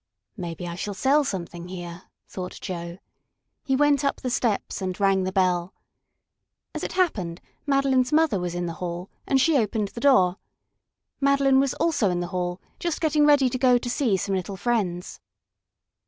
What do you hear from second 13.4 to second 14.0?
to go to